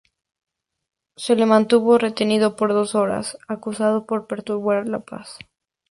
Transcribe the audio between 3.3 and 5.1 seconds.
acusado de perturbar la